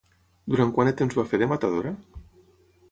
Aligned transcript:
Durant 0.53 0.71
quant 0.77 0.89
de 0.91 0.95
temps 1.01 1.19
va 1.19 1.27
fer 1.33 1.41
de 1.43 1.51
matadora? 1.53 1.95